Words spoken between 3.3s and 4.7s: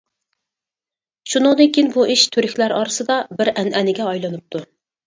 بىر ئەنئەنىگە ئايلىنىپتۇ.